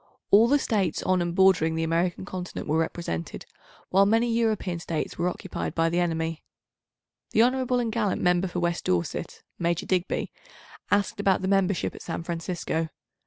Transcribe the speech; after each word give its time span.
All 0.31 0.47
the 0.47 0.57
States 0.57 1.03
on 1.03 1.21
and 1.21 1.35
bordering 1.35 1.75
the 1.75 1.83
American 1.83 2.25
Continent 2.25 2.67
were 2.67 2.79
represented, 2.79 3.45
while 3.91 4.07
many 4.07 4.33
European 4.33 4.79
States 4.79 5.15
were 5.19 5.29
occupied 5.29 5.75
by 5.75 5.89
the 5.89 5.99
enemy. 5.99 6.41
The 7.33 7.43
hon. 7.43 7.53
and 7.79 7.91
gallant 7.91 8.19
Member 8.19 8.47
for 8.47 8.59
West 8.59 8.85
Dorset 8.85 9.43
(Major 9.59 9.85
Digby) 9.85 10.31
asked 10.89 11.19
about 11.19 11.43
the 11.43 11.47
membership 11.47 11.93
at 11.93 12.01
San 12.01 12.23
Francisco. 12.23 12.89